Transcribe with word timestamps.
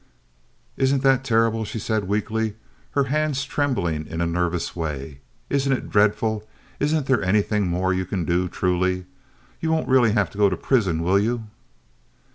"Isn't 0.77 1.03
that 1.03 1.23
terrible?" 1.23 1.63
she 1.63 1.77
said, 1.77 2.05
weakly, 2.07 2.55
her 2.93 3.03
hands 3.03 3.43
trembling 3.45 4.07
in 4.07 4.19
a 4.19 4.25
nervous 4.25 4.75
way. 4.75 5.19
"Isn't 5.47 5.73
it 5.73 5.91
dreadful? 5.91 6.43
Isn't 6.79 7.05
there 7.05 7.21
anything 7.21 7.67
more 7.67 7.93
you 7.93 8.07
can 8.07 8.25
do, 8.25 8.49
truly? 8.49 9.05
You 9.59 9.71
won't 9.71 9.87
really 9.87 10.13
have 10.13 10.31
to 10.31 10.39
go 10.39 10.49
to 10.49 10.57
prison, 10.57 11.03
will 11.03 11.19
you?" 11.19 11.43